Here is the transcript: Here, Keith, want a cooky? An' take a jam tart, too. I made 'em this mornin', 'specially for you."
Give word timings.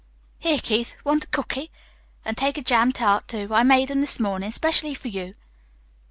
Here, 0.39 0.57
Keith, 0.57 0.95
want 1.03 1.25
a 1.25 1.27
cooky? 1.27 1.69
An' 2.25 2.33
take 2.33 2.57
a 2.57 2.63
jam 2.63 2.91
tart, 2.91 3.27
too. 3.27 3.49
I 3.53 3.61
made 3.61 3.91
'em 3.91 4.01
this 4.01 4.19
mornin', 4.19 4.51
'specially 4.51 4.95
for 4.95 5.09
you." 5.09 5.33